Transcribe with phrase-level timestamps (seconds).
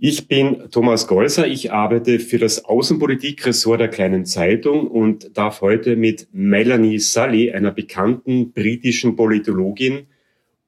[0.00, 1.48] Ich bin Thomas Golser.
[1.48, 7.72] Ich arbeite für das Außenpolitikressort der Kleinen Zeitung und darf heute mit Melanie Sully, einer
[7.72, 10.06] bekannten britischen Politologin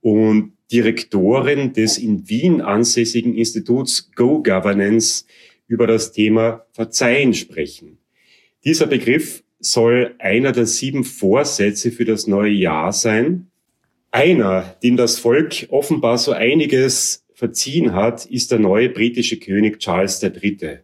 [0.00, 5.26] und Direktorin des in Wien ansässigen Instituts Go Governance
[5.68, 7.98] über das Thema Verzeihen sprechen.
[8.64, 13.46] Dieser Begriff soll einer der sieben Vorsätze für das neue Jahr sein.
[14.10, 20.22] Einer, dem das Volk offenbar so einiges verziehen hat, ist der neue britische König Charles
[20.22, 20.80] III.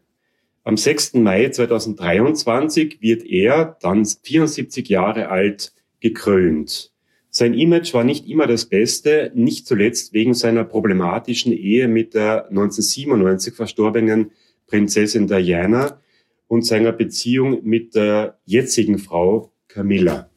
[0.65, 1.15] Am 6.
[1.15, 6.93] Mai 2023 wird er, dann 74 Jahre alt, gekrönt.
[7.29, 12.49] Sein Image war nicht immer das Beste, nicht zuletzt wegen seiner problematischen Ehe mit der
[12.49, 14.31] 1997 verstorbenen
[14.67, 16.01] Prinzessin Diana
[16.49, 20.31] und seiner Beziehung mit der jetzigen Frau Camilla.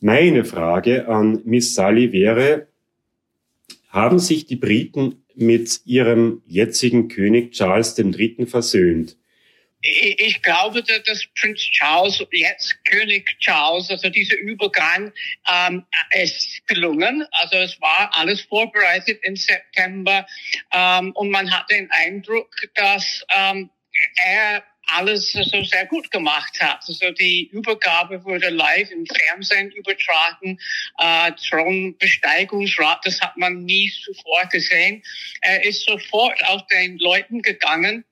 [0.00, 2.68] Meine Frage an Miss Sully wäre,
[3.88, 8.46] haben sich die Briten mit ihrem jetzigen König Charles III.
[8.46, 9.16] versöhnt.
[9.82, 15.12] Ich glaube, dass Prinz Charles, jetzt König Charles, also dieser Übergang
[15.48, 17.24] ähm, ist gelungen.
[17.32, 20.26] Also es war alles vorbereitet im September
[20.72, 23.70] ähm, und man hat den Eindruck, dass ähm,
[24.16, 26.84] er alles so sehr gut gemacht hat.
[26.86, 30.58] Also die Übergabe wurde live im Fernsehen übertragen.
[30.98, 35.02] Äh, Thronbesteigungsrat, das hat man nie zuvor gesehen.
[35.40, 38.04] Er ist sofort auf den Leuten gegangen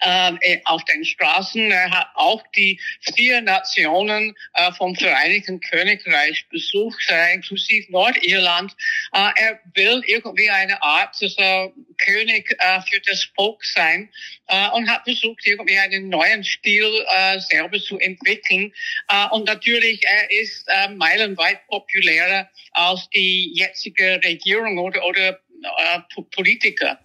[0.00, 1.70] äh, auf den Straßen.
[1.70, 2.80] Er hat auch die
[3.14, 8.72] vier Nationen äh, vom Vereinigten Königreich besucht, äh, inklusive Nordirland.
[9.12, 14.10] Äh, er will irgendwie eine Art also König äh, für das Volk sein
[14.48, 18.72] äh, und hat versucht, irgendwie einen neuen Stil äh, selber zu entwickeln.
[19.08, 26.22] Äh, und natürlich, er ist äh, meilenweit populärer als die jetzige Regierung oder, oder äh,
[26.32, 26.98] Politiker.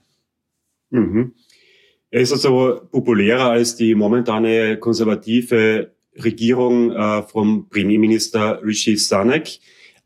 [0.89, 1.33] Mhm.
[2.13, 9.47] Er ist also populärer als die momentane konservative Regierung äh, vom Premierminister Rishi Sunak.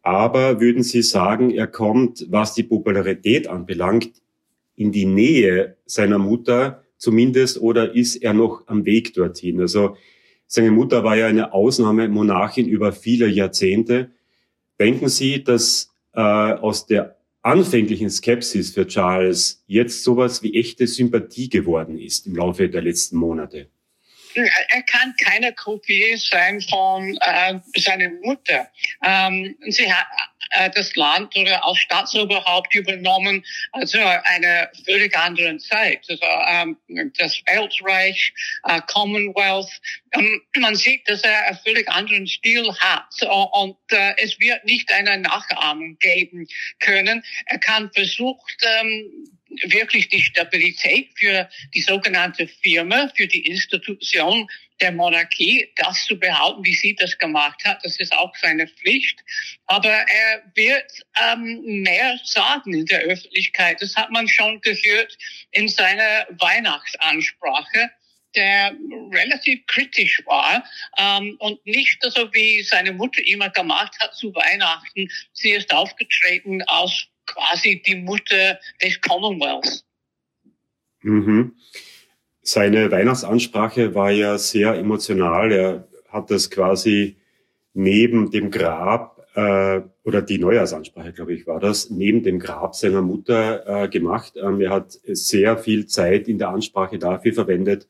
[0.04, 4.12] Aber würden Sie sagen, er kommt, was die Popularität anbelangt,
[4.76, 9.60] in die Nähe seiner Mutter zumindest oder ist er noch am Weg dorthin?
[9.60, 9.98] Also
[10.46, 14.12] seine Mutter war ja eine Ausnahmemonarchin über viele Jahrzehnte.
[14.80, 17.15] Denken Sie, dass äh, aus der
[17.46, 23.18] anfänglichen Skepsis für Charles jetzt sowas wie echte Sympathie geworden ist im Laufe der letzten
[23.18, 23.70] Monate?
[24.34, 28.68] Er kann keine Kopie sein von äh, seiner Mutter.
[29.02, 30.08] Ähm, sie hat
[30.56, 36.06] äh, das Land oder auch Staatsoberhaupt übernommen, also eine völlig andere Zeit.
[36.10, 36.78] Also, ähm,
[37.18, 38.34] das Weltreich,
[38.64, 39.70] äh, Commonwealth.
[40.14, 43.22] Ähm, man sieht, dass er einen völlig anderen Stil hat
[43.52, 46.48] und äh, es wird nicht eine Nachahmung geben
[46.80, 47.24] können.
[47.46, 49.28] Er kann versucht, ähm,
[49.68, 54.48] wirklich die Stabilität für die sogenannte Firma, für die Institution
[54.82, 59.24] der Monarchie, das zu behaupten, wie sie das gemacht hat, das ist auch seine Pflicht.
[59.66, 60.92] Aber er wird
[61.22, 63.82] ähm, mehr sagen in der Öffentlichkeit.
[63.82, 65.18] Das hat man schon gehört
[65.52, 67.92] in seiner Weihnachtsansprache
[68.36, 68.76] der
[69.12, 70.64] relativ kritisch war
[70.98, 75.10] ähm, und nicht so wie seine Mutter immer gemacht hat zu Weihnachten.
[75.34, 79.86] Sie ist aufgetreten als quasi die Mutter des Commonwealths.
[81.02, 81.56] Mhm.
[82.48, 85.52] Seine Weihnachtsansprache war ja sehr emotional.
[85.52, 87.18] Er hat das quasi
[87.74, 93.02] neben dem Grab äh, oder die Neujahrsansprache, glaube ich, war das, neben dem Grab seiner
[93.02, 94.34] Mutter äh, gemacht.
[94.40, 97.88] Ähm, er hat sehr viel Zeit in der Ansprache dafür verwendet,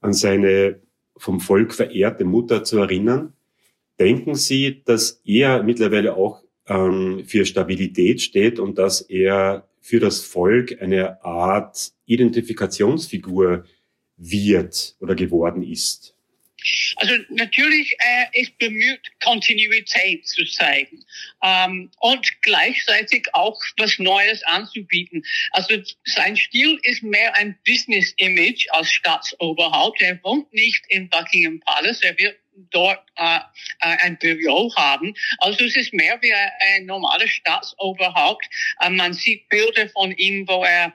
[0.00, 0.78] an seine
[1.16, 3.32] vom Volk verehrte Mutter zu erinnern.
[3.98, 10.20] Denken Sie, dass er mittlerweile auch ähm, für Stabilität steht und dass er für das
[10.20, 13.64] Volk eine Art Identifikationsfigur
[14.18, 16.14] wird oder geworden ist?
[16.96, 21.04] Also natürlich äh, ist bemüht, Kontinuität zu zeigen
[21.42, 25.24] ähm, und gleichzeitig auch was Neues anzubieten.
[25.52, 30.02] Also sein Stil ist mehr ein Business-Image als Staatsoberhaupt.
[30.02, 32.36] Er wohnt nicht im Buckingham Palace, er wird
[32.70, 35.14] dort äh, äh, ein Büro haben.
[35.38, 38.48] Also es ist mehr wie ein normales Staatsoberhaupt.
[38.80, 40.92] Äh, man sieht Bilder von ihm, wo er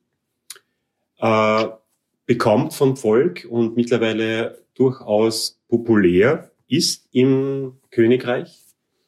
[1.19, 1.64] äh,
[2.26, 8.48] bekommt vom Volk und mittlerweile durchaus populär ist im Königreich?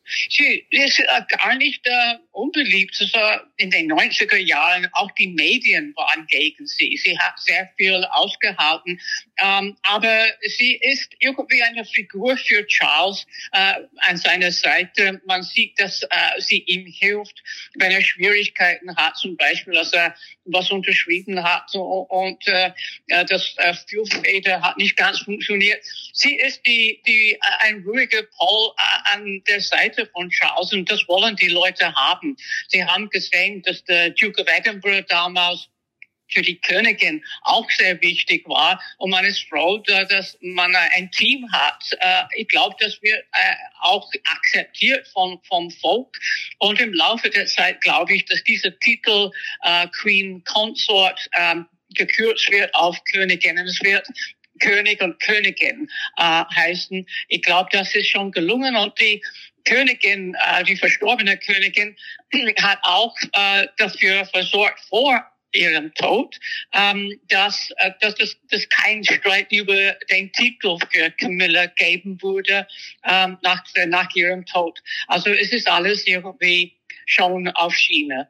[0.05, 2.97] Sie ist gar nicht äh, unbeliebt.
[3.01, 6.97] Also in den 90er Jahren auch die Medien waren gegen sie.
[6.97, 9.01] Sie hat sehr viel ausgehalten.
[9.39, 15.21] Ähm, aber sie ist irgendwie eine Figur für Charles äh, an seiner Seite.
[15.27, 16.09] Man sieht, dass äh,
[16.39, 17.43] sie ihm hilft,
[17.75, 20.15] wenn er Schwierigkeiten hat, zum Beispiel, dass er
[20.47, 22.71] was unterschrieben hat und äh,
[23.09, 25.83] äh das äh, Fürfeder hat nicht ganz funktioniert.
[26.13, 31.07] Sie ist die, die ein ruhiger Paul äh, an der Seite von Charles und das
[31.09, 32.24] wollen die Leute haben.
[32.69, 35.69] Sie haben gesehen, dass der Duke of Edinburgh damals
[36.29, 38.81] für die Königin auch sehr wichtig war.
[38.99, 41.85] Und man ist froh, dass man ein Team hat.
[42.01, 46.17] Äh, ich glaube, das wird äh, auch akzeptiert vom, vom Volk.
[46.59, 49.31] Und im Laufe der Zeit glaube ich, dass dieser Titel
[49.63, 53.59] äh, Queen Consort ähm, gekürzt wird auf Königin.
[53.59, 54.07] Und es wird
[54.61, 57.07] König und Königin äh, heißen.
[57.29, 59.23] Ich glaube, das ist schon gelungen und die
[59.65, 61.97] Königin, äh, die verstorbene Königin,
[62.61, 65.25] hat auch äh, dafür versorgt vor
[65.55, 66.39] ihrem Tod,
[66.73, 72.67] ähm, dass, äh, dass es dass kein Streit über den Titel für Camilla geben würde
[73.09, 74.81] ähm, nach, nach ihrem Tod.
[75.07, 76.73] Also es ist alles irgendwie
[77.07, 78.29] schon auf Schiene.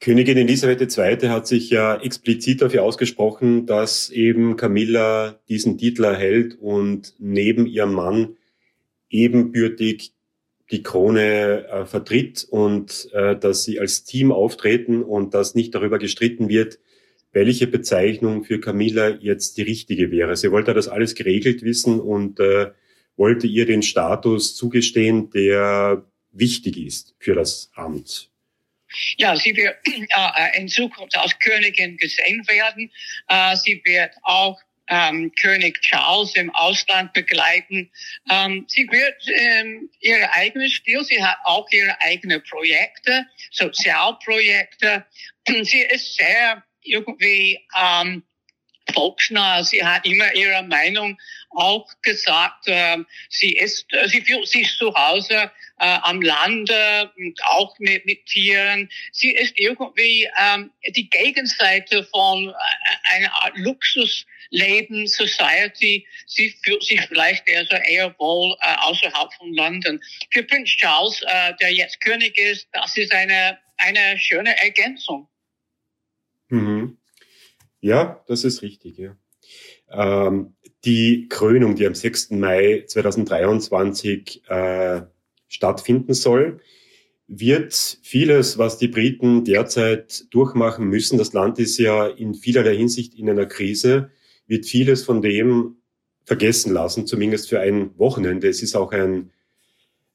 [0.00, 1.28] Königin Elisabeth II.
[1.30, 7.94] hat sich ja explizit dafür ausgesprochen, dass eben Camilla diesen Titel erhält und neben ihrem
[7.94, 8.36] Mann
[9.08, 10.13] ebenbürtig
[10.70, 15.98] die Krone äh, vertritt und äh, dass sie als Team auftreten und dass nicht darüber
[15.98, 16.78] gestritten wird,
[17.32, 20.36] welche Bezeichnung für Camilla jetzt die richtige wäre.
[20.36, 22.70] Sie wollte das alles geregelt wissen und äh,
[23.16, 28.30] wollte ihr den Status zugestehen, der wichtig ist für das Amt.
[29.16, 32.90] Ja, sie wird äh, in Zukunft als Königin gesehen werden.
[33.28, 37.90] Äh, sie wird auch ähm, König Charles im Ausland begleiten.
[38.30, 45.06] Ähm, sie wird ähm, ihre eigene Stil, sie hat auch ihre eigenen Projekte, Sozialprojekte.
[45.62, 48.22] Sie ist sehr irgendwie ähm,
[48.92, 49.62] volksnah.
[49.62, 51.18] Sie hat immer ihre Meinung
[51.54, 52.66] auch gesagt.
[52.66, 52.98] Äh,
[53.28, 58.26] sie ist, äh, sie fühlt sich zu Hause äh, am Lande und auch mit, mit
[58.26, 58.88] Tieren.
[59.12, 66.06] Sie ist irgendwie ähm, die Gegenseite von äh, einer Art Luxusleben, Society.
[66.26, 70.00] Sie fühlt sich vielleicht eher so eher wohl äh, außerhalb von London.
[70.30, 75.28] Für Prinz Charles, äh, der jetzt König ist, das ist eine eine schöne Ergänzung.
[76.48, 76.98] Mhm.
[77.80, 79.16] Ja, das ist richtig, ja.
[79.90, 82.30] Ähm, die Krönung, die am 6.
[82.32, 85.02] Mai 2023 äh,
[85.48, 86.60] stattfinden soll,
[87.26, 93.14] wird vieles, was die Briten derzeit durchmachen müssen, das Land ist ja in vielerlei Hinsicht
[93.14, 94.10] in einer Krise,
[94.46, 95.76] wird vieles von dem
[96.24, 98.48] vergessen lassen, zumindest für ein Wochenende.
[98.48, 99.30] Es ist auch ein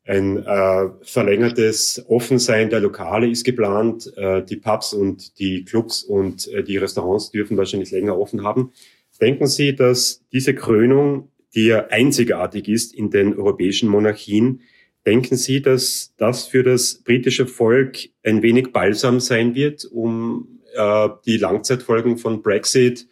[0.09, 4.11] ein äh, verlängertes Offensein der Lokale ist geplant.
[4.17, 8.71] Äh, die Pubs und die Clubs und äh, die Restaurants dürfen wahrscheinlich länger offen haben.
[9.21, 14.61] Denken Sie, dass diese Krönung, die ja einzigartig ist in den europäischen Monarchien,
[15.05, 21.09] denken Sie, dass das für das britische Volk ein wenig balsam sein wird, um äh,
[21.25, 23.07] die Langzeitfolgen von Brexit,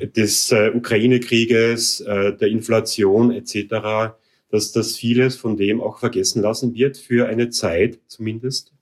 [0.00, 4.16] des äh, Ukraine-Krieges, äh, der Inflation etc
[4.50, 8.72] dass das vieles von dem auch vergessen lassen wird, für eine Zeit zumindest?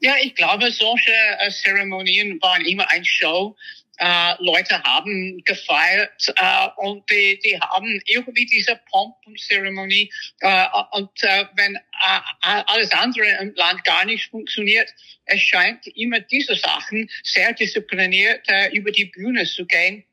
[0.00, 3.56] Ja, ich glaube, solche äh, Zeremonien waren immer ein Show.
[4.04, 11.44] Äh, Leute haben gefeiert äh, und die, die haben irgendwie diese Pompenzeremonie äh, und äh,
[11.54, 14.92] wenn äh, alles andere im Land gar nicht funktioniert,
[15.26, 20.04] es scheint immer diese Sachen sehr diszipliniert äh, über die Bühne zu gehen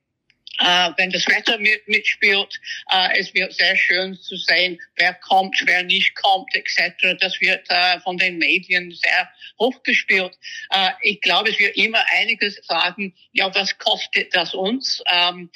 [0.60, 2.60] äh, wenn das Wetter mit, mitspielt.
[2.92, 7.18] Äh, es wird sehr schön zu sehen, wer kommt, wer nicht kommt, etc.
[7.20, 10.38] Das wird äh, von den Medien sehr hochgespielt.
[10.72, 15.02] Äh, ich glaube, es wird immer einiges sagen, ja, was kostet das uns?
[15.12, 15.50] Ähm,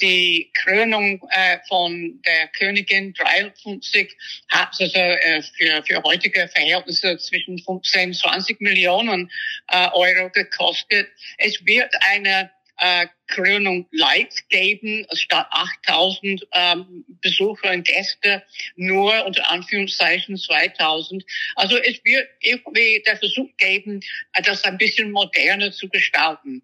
[0.00, 4.16] die Krönung äh, von der Königin 53
[4.50, 9.30] hat also äh, für, für heutige Verhältnisse zwischen 15 und 20 Millionen
[9.68, 11.08] äh, Euro gekostet.
[11.38, 18.42] Es wird eine äh, Krönung Light geben, statt 8000 ähm, Besucher und Gäste
[18.76, 21.24] nur unter Anführungszeichen 2000.
[21.56, 24.00] Also es wird irgendwie der Versuch geben,
[24.44, 26.62] das ein bisschen moderner zu gestalten.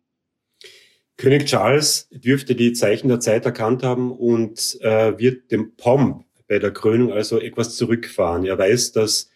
[1.16, 6.59] König Charles dürfte die Zeichen der Zeit erkannt haben und äh, wird dem Pomp bei
[6.59, 8.45] der Krönung also etwas zurückfahren.
[8.45, 9.31] Er weiß, dass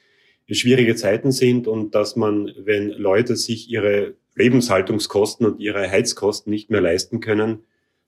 [0.51, 6.71] schwierige Zeiten sind und dass man, wenn Leute sich ihre Lebenshaltungskosten und ihre Heizkosten nicht
[6.71, 7.65] mehr leisten können,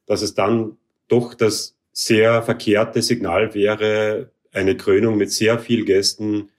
[0.06, 6.50] dass es dann doch das sehr verkehrte Signal wäre, eine Krönung mit sehr viel Gästen,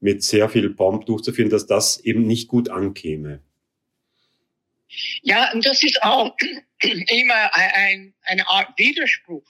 [0.00, 3.42] mit sehr viel Pomp durchzuführen, dass das eben nicht gut ankäme.
[5.22, 6.34] Ja, und das ist auch
[6.80, 9.44] immer ein, eine Art Widerspruch.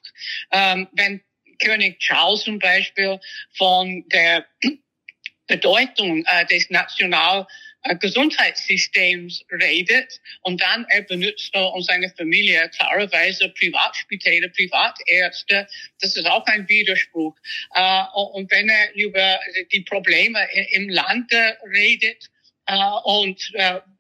[0.51, 1.21] Ähm, wenn
[1.59, 3.21] König Charles zum Beispiel
[3.57, 4.47] von der
[5.47, 7.47] Bedeutung äh, des National
[7.97, 15.67] Gesundheitssystems redet und dann er benutzt er und seine Familie klarerweise Privatspitäle, Privatärzte.
[16.01, 17.35] Das ist auch ein Widerspruch.
[17.75, 18.03] Äh,
[18.33, 19.39] und wenn er über
[19.73, 20.41] die Probleme
[20.73, 22.31] im Lande redet
[22.67, 23.53] äh, und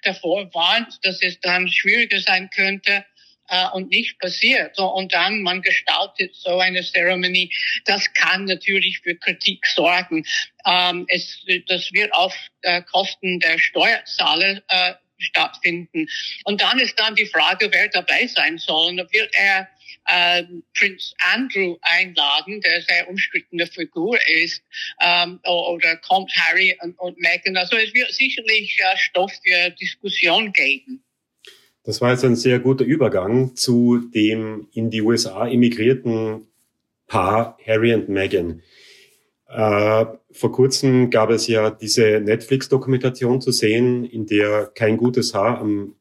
[0.02, 3.04] davor warnt, dass es dann schwieriger sein könnte,
[3.49, 4.76] äh, und nicht passiert.
[4.76, 7.52] So, und dann man gestaltet so eine Zeremonie.
[7.85, 10.25] Das kann natürlich für Kritik sorgen.
[10.67, 16.07] Ähm, es, das wird auf äh, Kosten der Steuerzahler äh, stattfinden.
[16.45, 18.90] Und dann ist dann die Frage, wer dabei sein soll.
[18.90, 19.69] Und wird er
[20.07, 24.62] äh, Prinz Andrew einladen, der sehr umstrittene Figur ist,
[25.00, 27.57] ähm, oder kommt Harry und, und Meghan.
[27.57, 31.05] Also es wird sicherlich äh, Stoff für Diskussion geben.
[31.88, 36.47] Das war jetzt ein sehr guter Übergang zu dem in die USA emigrierten
[37.07, 38.61] Paar Harry und Meghan.
[39.49, 45.62] Äh, vor kurzem gab es ja diese Netflix-Dokumentation zu sehen, in der kein gutes Haar
[45.62, 45.95] am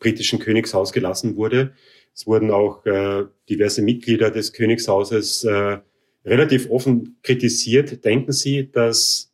[0.00, 1.74] britischen Königshaus gelassen wurde.
[2.12, 5.78] Es wurden auch äh, diverse Mitglieder des Königshauses äh,
[6.24, 8.04] relativ offen kritisiert.
[8.04, 9.32] Denken Sie, dass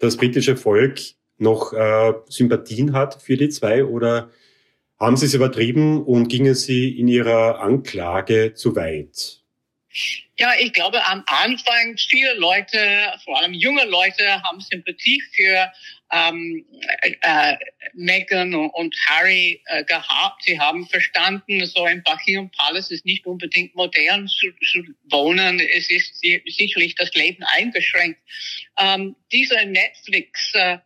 [0.00, 0.98] das britische Volk
[1.36, 4.30] noch äh, Sympathien hat für die zwei oder
[5.00, 9.38] haben Sie es übertrieben und gingen Sie in Ihrer Anklage zu weit?
[10.38, 12.78] Ja, ich glaube, am Anfang viele Leute,
[13.24, 15.72] vor allem junge Leute, haben Sympathie für
[16.12, 16.64] ähm,
[17.22, 17.56] äh,
[17.94, 20.44] Meghan und Harry äh, gehabt.
[20.44, 25.58] Sie haben verstanden, so ein Buckingham Palace ist nicht unbedingt modern zu, zu wohnen.
[25.58, 28.20] Es ist sicherlich das Leben eingeschränkt.
[28.78, 30.78] Ähm, diese Netflix äh,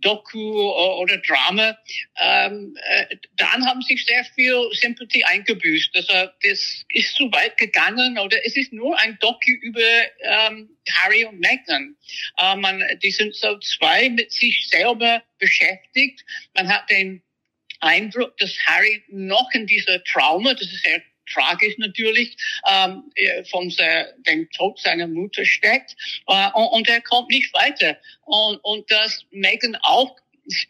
[0.00, 1.76] Doku oder Drama,
[2.18, 5.94] ähm, äh, dann haben sich sehr viel Sympathie eingebüßt.
[5.96, 9.80] Also das ist zu weit gegangen oder es ist nur ein Doku über
[10.22, 11.96] ähm, Harry und Meghan.
[12.38, 16.24] Äh, man, die sind so zwei mit sich selber beschäftigt.
[16.54, 17.22] Man hat den
[17.80, 21.02] Eindruck, dass Harry noch in dieser Trauma, das ist sehr
[21.32, 22.36] tragisch natürlich,
[22.70, 25.96] ähm, äh, von der, dem Tod seiner Mutter steckt.
[26.26, 27.98] Äh, und, und er kommt nicht weiter.
[28.24, 30.16] Und, und dass Megan auch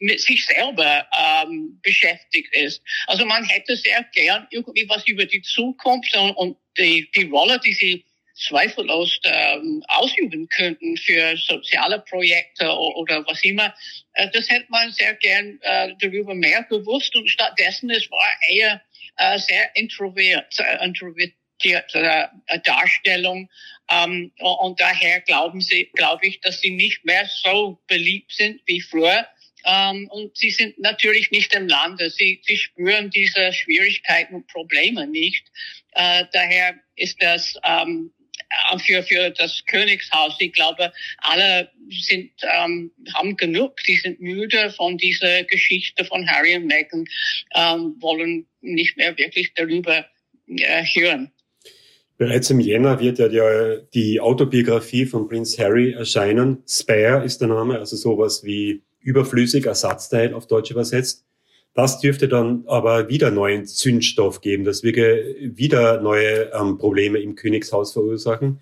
[0.01, 2.83] mit sich selber ähm, beschäftigt ist.
[3.07, 7.59] Also man hätte sehr gern irgendwie was über die Zukunft und, und die, die Rolle,
[7.65, 8.05] die sie
[8.49, 13.75] zweifellos ähm, ausüben könnten für soziale Projekte oder, was immer.
[14.15, 18.81] Äh, das hätte man sehr gern äh, darüber mehr gewusst und stattdessen es war eher
[19.17, 23.49] äh, sehr introvert, äh, introvertierte äh, Darstellung.
[23.91, 28.81] Ähm, und daher glauben sie, glaube ich, dass sie nicht mehr so beliebt sind wie
[28.81, 29.27] früher.
[29.65, 32.11] Ähm, und sie sind natürlich nicht im Lande.
[32.11, 35.47] Sie, sie spüren diese Schwierigkeiten und Probleme nicht.
[35.93, 38.13] Äh, daher ist das ähm,
[38.85, 40.35] für, für das Königshaus.
[40.39, 43.81] Ich glaube, alle sind, ähm, haben genug.
[43.81, 47.05] Sie sind müde von dieser Geschichte von Harry und Meghan,
[47.55, 50.05] ähm, wollen nicht mehr wirklich darüber
[50.47, 51.31] äh, hören.
[52.17, 56.63] Bereits im Jänner wird ja die Autobiografie von Prince Harry erscheinen.
[56.69, 61.25] Spare ist der Name, also sowas wie überflüssig, Ersatzteil auf Deutsch übersetzt.
[61.75, 67.37] Das dürfte dann aber wieder neuen Zündstoff geben, das würde wieder neue ähm, Probleme im
[67.37, 68.61] Königshaus verursachen.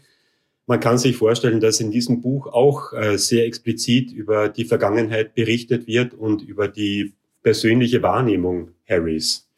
[0.67, 5.35] Man kann sich vorstellen, dass in diesem Buch auch äh, sehr explizit über die Vergangenheit
[5.35, 9.49] berichtet wird und über die persönliche Wahrnehmung Harrys.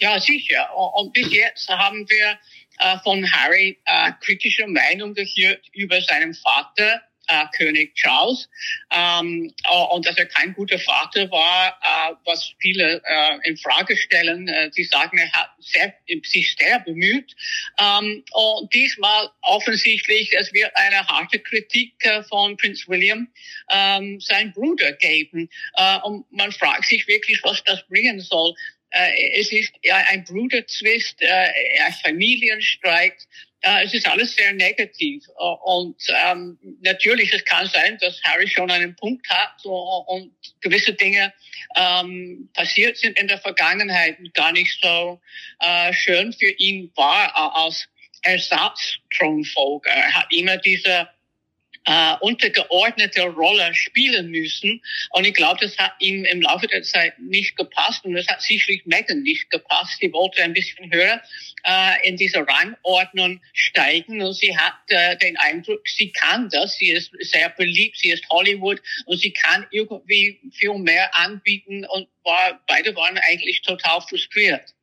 [0.00, 0.66] Ja, sicher.
[0.96, 2.38] Und bis jetzt haben wir
[2.80, 8.48] äh, von Harry äh, kritische Meinung gehört über seinen Vater, äh, König Charles
[8.90, 13.96] ähm, äh, und dass er kein guter Vater war, äh, was viele äh, in Frage
[13.96, 14.48] stellen.
[14.48, 17.34] Äh, sie sagen, er hat sehr, sich sehr bemüht.
[17.78, 23.28] Ähm, und diesmal offensichtlich, es wird eine harte Kritik äh, von Prinz William
[23.70, 25.48] ähm, sein Bruder geben.
[26.02, 28.54] Und man fragt sich wirklich, was das bringen soll.
[28.94, 31.48] Äh, es ist ja ein Bruderzwist, äh,
[31.84, 33.26] ein Familienstreit.
[33.64, 35.24] Äh, es ist alles sehr negativ.
[35.64, 41.32] Und ähm, natürlich, es kann sein, dass Harry schon einen Punkt hat und gewisse Dinge
[41.74, 45.20] ähm, passiert sind in der Vergangenheit und gar nicht so
[45.60, 47.88] äh, schön für ihn war als
[48.22, 49.90] Ersatzthronfolger.
[49.90, 51.08] Er hat immer diese
[51.84, 54.82] äh, untergeordnete Rolle spielen müssen.
[55.10, 58.42] Und ich glaube, das hat ihm im Laufe der Zeit nicht gepasst und das hat
[58.42, 59.98] sicherlich Megan nicht gepasst.
[60.00, 61.20] Sie wollte ein bisschen höher
[61.64, 66.76] äh, in dieser Rangordnung steigen und sie hat äh, den Eindruck, sie kann das.
[66.76, 72.08] Sie ist sehr beliebt, sie ist Hollywood und sie kann irgendwie viel mehr anbieten und
[72.24, 74.74] war, beide waren eigentlich total frustriert.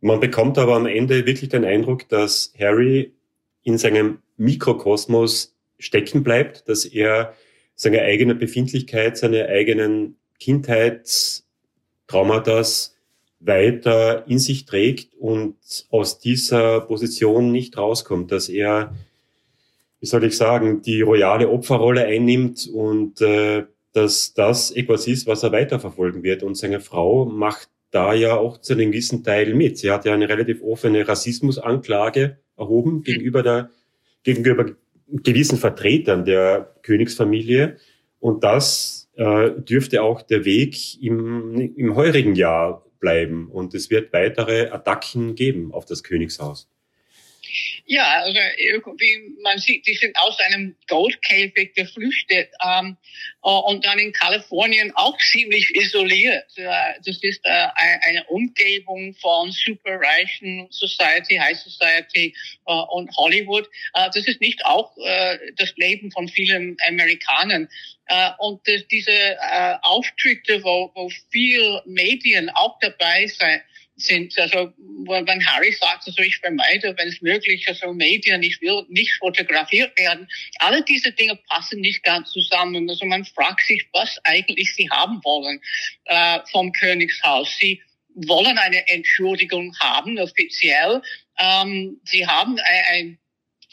[0.00, 3.12] Man bekommt aber am Ende wirklich den Eindruck, dass Harry
[3.64, 7.32] in seinem Mikrokosmos stecken bleibt, dass er
[7.74, 12.64] seine eigene Befindlichkeit, seine eigenen Kindheitstraumata
[13.40, 15.56] weiter in sich trägt und
[15.90, 18.94] aus dieser Position nicht rauskommt, dass er,
[20.00, 25.42] wie soll ich sagen, die royale Opferrolle einnimmt und äh, dass das etwas ist, was
[25.42, 26.42] er weiterverfolgen wird.
[26.42, 29.78] Und seine Frau macht da ja auch zu einem gewissen Teil mit.
[29.78, 33.02] Sie hat ja eine relativ offene Rassismusanklage erhoben mhm.
[33.02, 33.70] gegenüber der,
[34.24, 34.66] gegenüber
[35.10, 37.76] gewissen Vertretern der Königsfamilie.
[38.20, 43.48] Und das äh, dürfte auch der Weg im, im heurigen Jahr bleiben.
[43.50, 46.68] Und es wird weitere Attacken geben auf das Königshaus.
[47.90, 52.98] Ja, also irgendwie, man sieht, die sind aus einem Goldkäfig geflüchtet ähm,
[53.42, 56.44] äh, und dann in Kalifornien auch ziemlich isoliert.
[56.54, 57.66] Das ist äh,
[58.02, 62.34] eine Umgebung von superreichen Society, High Society
[62.66, 63.66] äh, und Hollywood.
[63.94, 67.70] Äh, das ist nicht auch äh, das Leben von vielen Amerikanern.
[68.04, 73.62] Äh, und das, diese äh, Auftritte, wo, wo viel Medien auch dabei sind,
[73.98, 78.60] sind, also wenn Harry sagt, also ich vermeide, wenn es möglich ist, also Medien, ich
[78.60, 80.28] will nicht fotografiert werden.
[80.60, 82.88] Alle diese Dinge passen nicht ganz zusammen.
[82.88, 85.60] Also man fragt sich, was eigentlich sie haben wollen
[86.04, 87.56] äh, vom Königshaus.
[87.58, 87.82] Sie
[88.14, 91.02] wollen eine Entschuldigung haben, offiziell.
[91.38, 93.18] Ähm, sie haben ein, ein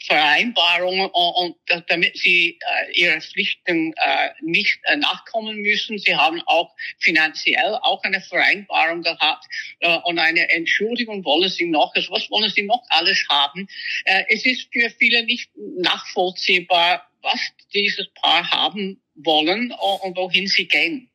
[0.06, 5.98] Vereinbarungen und, und damit sie äh, ihre Pflichten äh, nicht äh, nachkommen müssen.
[5.98, 9.44] Sie haben auch finanziell auch eine Vereinbarung gehabt
[9.80, 11.94] äh, und eine Entschuldigung wollen sie noch.
[11.94, 13.68] Also was wollen sie noch alles haben?
[14.04, 17.40] Äh, es ist für viele nicht nachvollziehbar, was
[17.74, 21.10] dieses Paar haben wollen und wohin sie gehen.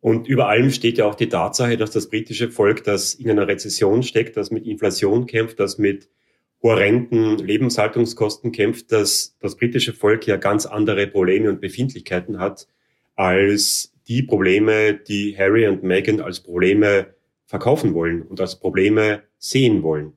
[0.00, 3.46] Und über allem steht ja auch die Tatsache, dass das britische Volk, das in einer
[3.46, 6.08] Rezession steckt, das mit Inflation kämpft, das mit
[6.62, 12.66] horrenden Lebenshaltungskosten kämpft, dass das britische Volk ja ganz andere Probleme und Befindlichkeiten hat
[13.16, 17.14] als die Probleme, die Harry und Meghan als Probleme
[17.46, 20.16] verkaufen wollen und als Probleme sehen wollen.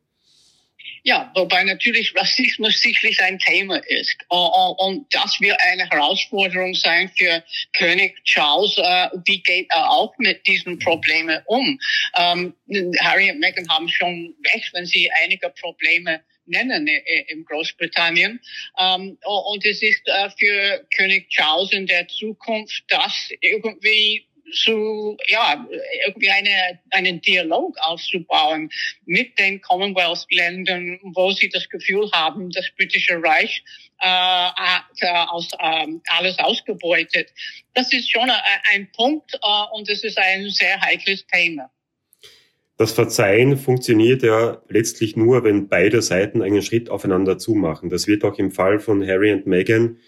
[1.05, 4.15] Ja, wobei natürlich Rassismus sicherlich ein Thema ist.
[4.29, 8.77] Und das wird eine Herausforderung sein für König Charles.
[8.77, 11.77] Äh, wie geht er auch mit diesen Problemen um?
[12.17, 12.53] Ähm,
[13.01, 18.39] Harry und Meghan haben schon recht, wenn sie einige Probleme nennen äh, in Großbritannien.
[18.79, 25.65] Ähm, und es ist äh, für König Charles in der Zukunft, das irgendwie zu, ja,
[26.05, 28.69] irgendwie eine, einen Dialog aufzubauen
[29.05, 33.63] mit den Commonwealth-Ländern, wo sie das Gefühl haben, das britische Reich
[33.99, 37.29] äh, hat äh, aus, äh, alles ausgebeutet.
[37.73, 41.71] Das ist schon ein, ein Punkt äh, und es ist ein sehr heikles Thema.
[42.83, 47.89] Das Verzeihen funktioniert ja letztlich nur, wenn beide Seiten einen Schritt aufeinander zumachen.
[47.89, 49.99] Das wird auch im Fall von Harry und Meghan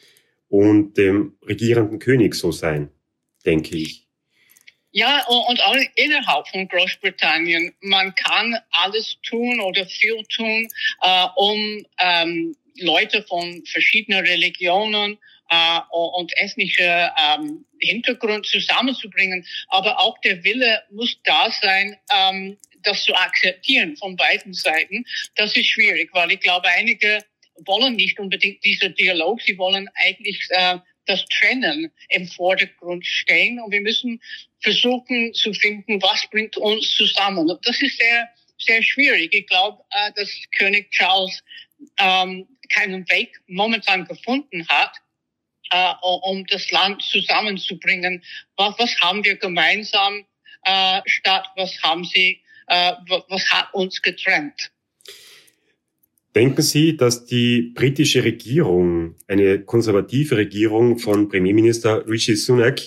[0.49, 2.89] und dem regierenden König so sein,
[3.45, 4.09] denke ich.
[4.91, 7.73] Ja, und auch innerhalb von Großbritannien.
[7.79, 10.67] Man kann alles tun oder viel tun,
[11.01, 15.17] äh, um ähm, Leute von verschiedenen Religionen
[15.49, 19.45] äh, und ethnische ähm, Hintergrund zusammenzubringen.
[19.67, 25.05] Aber auch der Wille muss da sein, ähm, das zu akzeptieren von beiden Seiten.
[25.35, 27.23] Das ist schwierig, weil ich glaube, einige
[27.65, 29.41] wollen nicht unbedingt diesen Dialog.
[29.41, 34.21] Sie wollen eigentlich äh, das Trennen im Vordergrund stehen und wir müssen
[34.59, 37.49] versuchen zu finden, was bringt uns zusammen.
[37.49, 39.33] Und das ist sehr, sehr schwierig.
[39.33, 41.43] Ich glaube, äh, dass König Charles
[41.99, 44.97] ähm, keinen Weg momentan gefunden hat,
[45.71, 48.23] äh, um das Land zusammenzubringen.
[48.57, 50.25] Was, was haben wir gemeinsam
[50.65, 52.93] äh, statt was haben sie, äh,
[53.29, 54.71] was hat uns getrennt?
[56.33, 62.81] Denken Sie, dass die britische Regierung, eine konservative Regierung von Premierminister Rishi Sunak,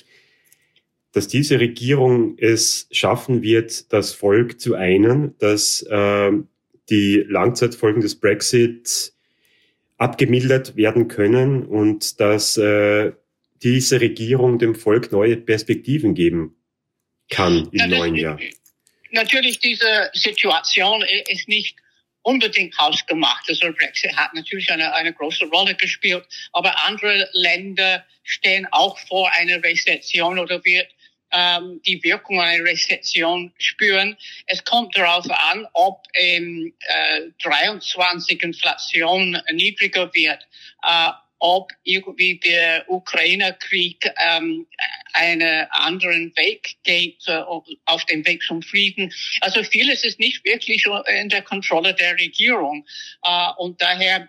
[1.13, 6.33] dass diese Regierung es schaffen wird, das Volk zu einen, dass äh,
[6.91, 9.15] die Langzeitfolgen des Brexit
[9.99, 13.13] abgemildert werden können und dass äh,
[13.63, 16.57] diese Regierung dem Volk neue Perspektiven geben
[17.29, 18.39] kann im neuen Jahr.
[19.11, 21.77] Natürlich, diese Situation ist nicht
[22.23, 23.49] unbedingt hausgemacht.
[23.49, 29.31] Also Brexit hat natürlich eine, eine große Rolle gespielt, aber andere Länder stehen auch vor
[29.33, 30.89] einer Rezession oder wird
[31.33, 34.17] ähm, die Wirkung einer Rezession spüren.
[34.47, 40.47] Es kommt darauf an, ob im äh, 23 Inflation niedriger wird,
[40.83, 41.11] äh,
[41.41, 44.67] ob irgendwie der Ukraine-Krieg ähm,
[45.13, 47.43] einen anderen Weg geht, äh,
[47.85, 49.13] auf dem Weg zum Frieden.
[49.41, 50.85] Also vieles ist nicht wirklich
[51.21, 52.87] in der Kontrolle der Regierung.
[53.23, 54.29] Äh, und daher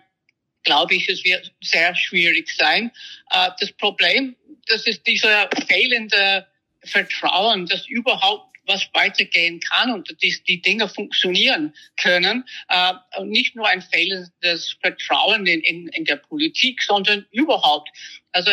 [0.62, 2.92] glaube ich, es wird sehr schwierig sein.
[3.30, 4.36] Äh, das Problem,
[4.66, 6.46] das ist dieser fehlende
[6.84, 12.44] Vertrauen, dass überhaupt was weitergehen kann und die, die Dinge funktionieren können.
[12.68, 12.92] Äh,
[13.24, 17.90] nicht nur ein fehlendes Vertrauen in, in, in der Politik, sondern überhaupt.
[18.32, 18.50] Also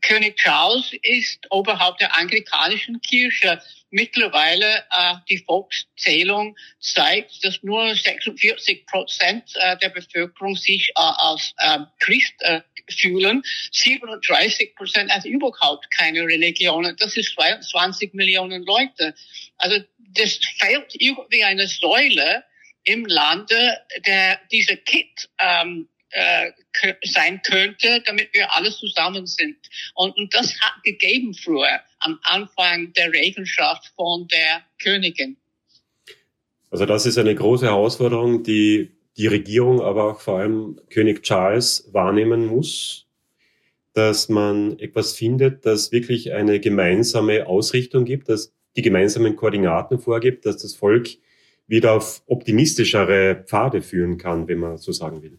[0.00, 3.60] König Charles ist Oberhaupt der anglikanischen Kirche.
[3.90, 11.52] Mittlerweile äh, die Volkszählung zeigt, dass nur 46 Prozent äh, der Bevölkerung sich äh, als
[11.58, 13.42] äh, Christ äh, fühlen.
[13.72, 16.94] 37 Prozent also überhaupt keine Religion.
[16.98, 19.14] Das ist 22 Millionen Leute.
[19.56, 19.78] Also
[20.14, 22.44] das fehlt irgendwie eine Säule
[22.84, 26.52] im Lande, der diese Kit ähm, äh,
[27.04, 29.56] sein könnte, damit wir alle zusammen sind.
[29.94, 35.36] Und, und das hat gegeben früher am Anfang der Regenschaft von der Königin.
[36.70, 41.88] Also das ist eine große Herausforderung, die die Regierung, aber auch vor allem König Charles
[41.92, 43.06] wahrnehmen muss,
[43.92, 50.46] dass man etwas findet, das wirklich eine gemeinsame Ausrichtung gibt, dass die gemeinsamen Koordinaten vorgibt,
[50.46, 51.08] dass das Volk
[51.66, 55.38] wieder auf optimistischere Pfade führen kann, wenn man so sagen will.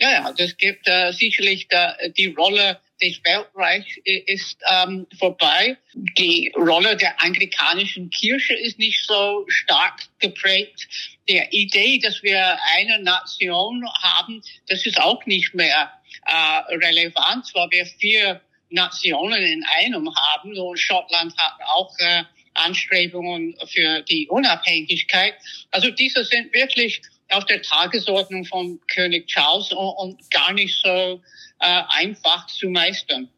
[0.00, 5.76] Ja, ja, das gibt äh, sicherlich da, die Rolle des Weltreichs ist ähm, vorbei.
[5.94, 10.88] Die Rolle der anglikanischen Kirche ist nicht so stark geprägt.
[11.28, 15.92] Die Idee, dass wir eine Nation haben, das ist auch nicht mehr
[16.26, 20.54] äh, relevant, weil wir vier Nationen in einem haben.
[20.54, 25.34] So Schottland hat auch äh, Anstrebungen für die Unabhängigkeit.
[25.70, 31.22] Also diese sind wirklich auf der Tagesordnung von König Charles und, gar nicht so
[31.60, 33.28] äh, einfach zu meistern.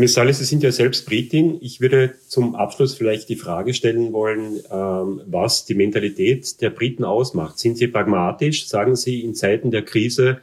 [0.00, 1.58] Miss Sally, Sie sind ja selbst Britin.
[1.60, 7.02] Ich würde zum Abschluss vielleicht die Frage stellen wollen, ähm, was die Mentalität der Briten
[7.02, 7.58] ausmacht.
[7.58, 8.68] Sind Sie pragmatisch?
[8.68, 10.38] Sagen Sie, in Zeiten der Krise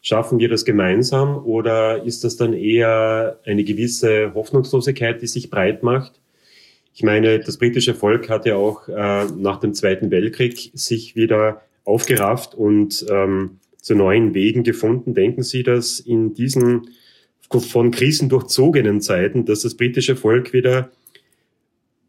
[0.00, 1.44] schaffen wir das gemeinsam?
[1.44, 6.20] Oder ist das dann eher eine gewisse Hoffnungslosigkeit, die sich breit macht?
[6.94, 11.62] Ich meine, das britische Volk hat ja auch äh, nach dem Zweiten Weltkrieg sich wieder
[11.84, 15.14] aufgerafft und ähm, zu neuen Wegen gefunden.
[15.14, 16.90] Denken Sie, dass in diesen
[17.60, 20.90] von Krisen durchzogenen Zeiten, dass das britische Volk wieder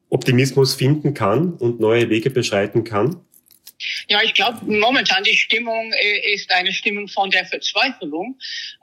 [0.09, 3.21] Optimismus finden kann und neue Wege beschreiten kann?
[4.07, 8.39] Ja, ich glaube, momentan die Stimmung äh, ist eine Stimmung von der Verzweiflung.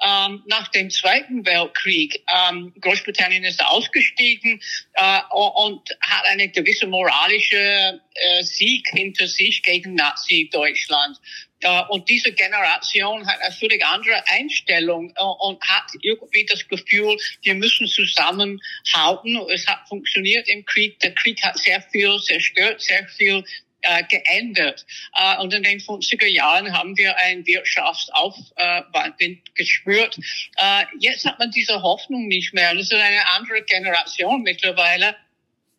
[0.07, 4.61] Ähm, nach dem Zweiten Weltkrieg, ähm, Großbritannien ist ausgestiegen
[4.94, 11.18] äh, und hat eine gewisse moralische äh, Sieg hinter sich gegen Nazi-Deutschland.
[11.64, 17.16] Uh, und diese Generation hat eine völlig andere Einstellung uh, und hat irgendwie das Gefühl,
[17.42, 19.37] wir müssen zusammenhalten.
[19.51, 20.98] Es hat funktioniert im Krieg.
[21.01, 23.44] Der Krieg hat sehr viel zerstört, sehr viel
[23.83, 24.87] äh, geändert.
[25.14, 30.18] Äh, und in den 50er Jahren haben wir einen Wirtschaftsaufwind gespürt.
[30.57, 32.75] Äh, jetzt hat man diese Hoffnung nicht mehr.
[32.75, 35.16] Das ist eine andere Generation mittlerweile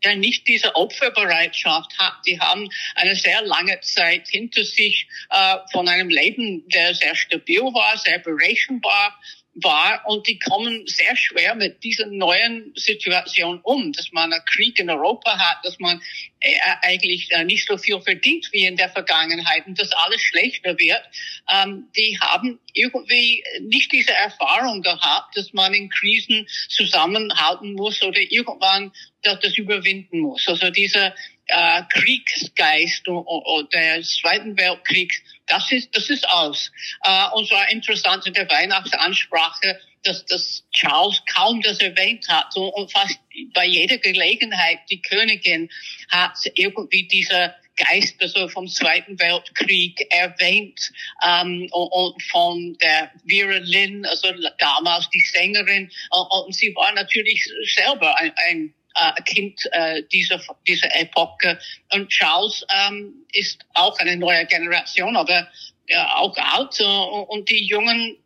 [0.04, 2.14] der nicht diese Opferbereitschaft hat.
[2.26, 7.62] Die haben eine sehr lange Zeit hinter sich äh, von einem Leben, der sehr stabil
[7.62, 9.20] war, sehr berechenbar
[9.56, 14.80] war und die kommen sehr schwer mit dieser neuen Situation um, dass man einen Krieg
[14.80, 16.02] in Europa hat, dass man
[16.40, 20.78] äh, eigentlich äh, nicht so viel verdient wie in der Vergangenheit und dass alles schlechter
[20.80, 21.04] wird.
[21.52, 28.20] Ähm, die haben irgendwie nicht diese Erfahrung gehabt, dass man in Krisen zusammenhalten muss oder
[28.20, 30.48] irgendwann das, das überwinden muss.
[30.48, 31.14] Also dieser
[31.48, 36.72] äh, Kriegsgeist oder des Zweiten Weltkriegs, das ist, das ist aus.
[37.04, 42.56] Äh, und so interessant in der Weihnachtsansprache, dass, dass Charles kaum das erwähnt hat.
[42.56, 43.20] Und fast
[43.54, 45.70] bei jeder Gelegenheit, die Königin
[46.10, 50.92] hat irgendwie dieser Geist also vom Zweiten Weltkrieg erwähnt
[51.26, 54.28] ähm, und, und von der Vera Lynn, also
[54.60, 55.92] damals die Sängerin.
[56.12, 57.44] Und, und sie war natürlich
[57.76, 61.60] selber ein, ein äh, Kind äh, dieser, dieser Epoche.
[61.94, 65.48] Und Charles ähm, ist auch eine neue Generation, aber
[65.88, 66.80] ja, auch alt.
[66.80, 68.18] Äh, und die Jungen,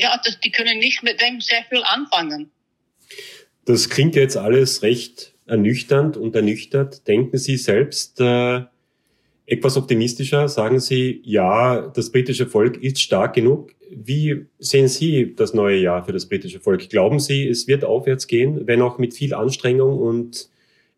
[0.00, 2.50] ja, das, die können nicht mit dem sehr viel anfangen.
[3.64, 7.06] Das klingt jetzt alles recht ernüchternd und ernüchtert.
[7.06, 8.62] Denken Sie selbst äh,
[9.46, 10.48] etwas optimistischer?
[10.48, 13.74] Sagen Sie, ja, das britische Volk ist stark genug.
[13.90, 16.88] Wie sehen Sie das neue Jahr für das britische Volk?
[16.88, 20.48] Glauben Sie, es wird aufwärts gehen, wenn auch mit viel Anstrengung und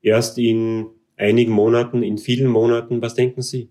[0.02, 3.02] erst in einigen Monaten, in vielen Monaten?
[3.02, 3.68] Was denken Sie?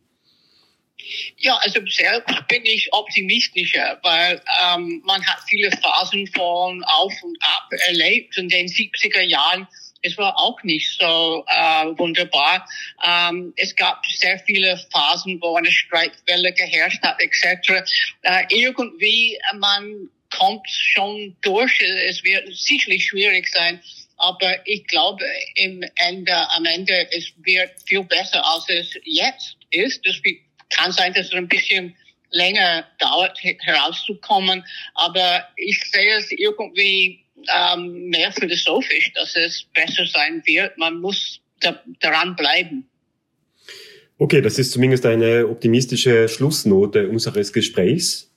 [1.38, 7.38] Ja, also selbst bin ich optimistischer, weil ähm, man hat viele Phasen von Auf und
[7.42, 8.38] Ab erlebt.
[8.38, 9.68] In den 70er Jahren
[10.04, 12.68] es war auch nicht so äh, wunderbar.
[13.04, 17.84] Ähm, es gab sehr viele Phasen, wo eine Streikwelle geherrscht hat, etc.
[18.22, 21.82] Äh, irgendwie, äh, man kommt schon durch.
[21.82, 23.82] Es wird sicherlich schwierig sein,
[24.18, 30.06] aber ich glaube, im Ende, am Ende, es wird viel besser, als es jetzt ist.
[30.06, 30.22] Es
[30.70, 31.96] kann sein, dass es ein bisschen
[32.32, 37.23] länger dauert, herauszukommen, aber ich sehe es irgendwie
[37.54, 40.78] ähm, mehr philosophisch, dass es besser sein wird.
[40.78, 42.88] Man muss da, daran bleiben.
[44.18, 48.32] Okay, das ist zumindest eine optimistische Schlussnote unseres Gesprächs,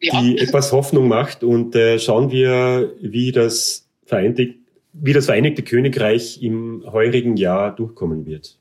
[0.00, 0.20] ja.
[0.20, 1.42] die etwas Hoffnung macht.
[1.42, 4.54] Und äh, schauen wir, wie das, Vereinte,
[4.92, 8.56] wie das Vereinigte Königreich im heurigen Jahr durchkommen wird.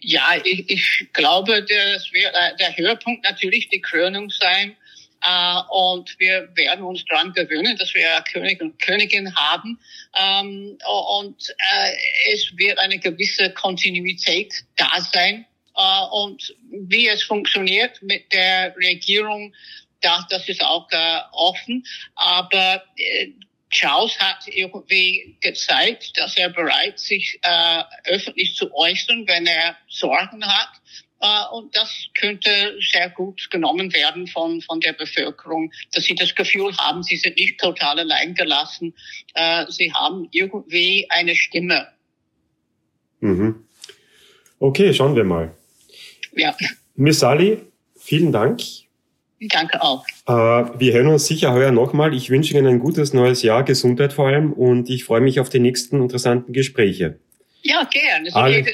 [0.00, 4.76] Ja, ich, ich glaube, das wird äh, der Höhepunkt natürlich die Krönung sein
[5.24, 9.80] äh, und wir werden uns daran gewöhnen, dass wir König und Königin haben.
[10.14, 10.78] Ähm,
[11.12, 15.46] und äh, es wird eine gewisse Kontinuität da sein.
[15.76, 19.54] Äh, und wie es funktioniert mit der Regierung,
[20.02, 21.86] das, das ist auch äh, offen.
[22.14, 23.28] Aber äh,
[23.70, 30.46] Charles hat irgendwie gezeigt, dass er bereit, sich äh, öffentlich zu äußern, wenn er Sorgen
[30.46, 30.70] hat.
[31.24, 31.88] Äh, und das
[32.20, 32.50] könnte
[32.92, 37.38] sehr gut genommen werden von, von der Bevölkerung, dass sie das Gefühl haben, sie sind
[37.38, 38.94] nicht total allein gelassen.
[39.32, 41.88] Äh, sie haben irgendwie eine Stimme.
[43.20, 43.64] Mhm.
[44.58, 45.54] Okay, schauen wir mal.
[46.36, 46.54] Ja.
[46.94, 47.62] Miss Sally,
[47.98, 48.60] vielen Dank.
[49.40, 50.04] Danke auch.
[50.26, 52.14] Äh, wir hören uns sicher heuer nochmal.
[52.14, 55.48] Ich wünsche Ihnen ein gutes neues Jahr, Gesundheit vor allem, und ich freue mich auf
[55.48, 57.18] die nächsten interessanten Gespräche.
[57.62, 58.28] Ja, gern.
[58.32, 58.64] Alle,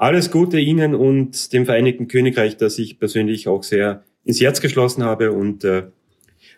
[0.00, 5.04] alles Gute Ihnen und dem Vereinigten Königreich, das ich persönlich auch sehr ins Herz geschlossen
[5.04, 5.88] habe und äh,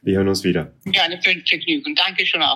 [0.02, 0.72] wir hören uns wieder.
[0.92, 1.94] Ja, eine Vergnügen.
[1.94, 2.50] Danke schon auch.